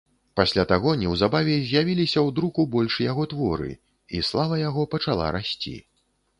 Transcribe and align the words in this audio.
Пасля 0.39 0.63
таго 0.71 0.93
неўзабаве 1.01 1.57
з'явіліся 1.59 2.13
ў 2.13 2.29
друку 2.41 2.67
больш 2.77 2.97
яго 3.11 3.27
творы, 3.35 3.71
і 4.17 4.25
слава 4.33 4.61
яго 4.67 4.91
пачала 4.97 5.33
расці. 5.41 5.79